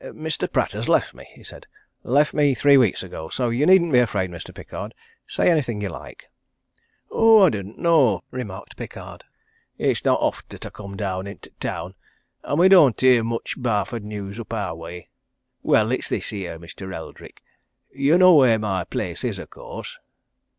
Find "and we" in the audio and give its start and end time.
12.41-12.67